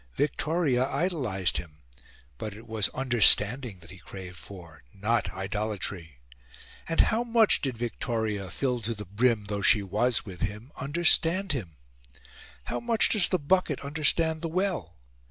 [0.15, 1.77] Victoria idolised him;
[2.39, 6.17] but it was understanding that he craved for, not idolatry;
[6.89, 11.51] and how much did Victoria, filled to the brim though she was with him, understand
[11.51, 11.75] him?
[12.63, 14.97] How much does the bucket understand the well?